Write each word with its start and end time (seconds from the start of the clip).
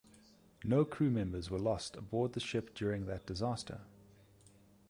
No 0.63 0.83
crew 0.83 1.11
members 1.11 1.51
were 1.51 1.59
lost 1.59 1.95
aboard 1.95 2.33
the 2.33 2.39
ship 2.39 2.73
during 2.73 3.05
that 3.05 3.27
disaster. 3.27 3.81